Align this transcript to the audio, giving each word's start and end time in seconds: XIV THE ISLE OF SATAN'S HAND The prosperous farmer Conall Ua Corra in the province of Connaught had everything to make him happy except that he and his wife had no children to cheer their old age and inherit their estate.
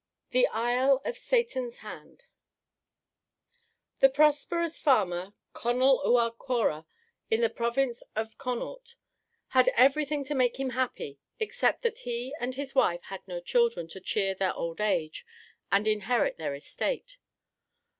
XIV 0.01 0.31
THE 0.31 0.47
ISLE 0.47 1.01
OF 1.05 1.15
SATAN'S 1.15 1.77
HAND 1.77 2.25
The 3.99 4.09
prosperous 4.09 4.79
farmer 4.79 5.35
Conall 5.53 6.03
Ua 6.05 6.31
Corra 6.31 6.87
in 7.29 7.41
the 7.41 7.51
province 7.51 8.01
of 8.15 8.35
Connaught 8.39 8.95
had 9.49 9.67
everything 9.75 10.23
to 10.23 10.33
make 10.33 10.59
him 10.59 10.71
happy 10.71 11.19
except 11.39 11.83
that 11.83 11.99
he 11.99 12.33
and 12.39 12.55
his 12.55 12.73
wife 12.73 13.03
had 13.09 13.27
no 13.27 13.39
children 13.39 13.87
to 13.89 13.99
cheer 14.01 14.33
their 14.33 14.55
old 14.55 14.81
age 14.81 15.23
and 15.71 15.87
inherit 15.87 16.37
their 16.39 16.55
estate. 16.55 17.19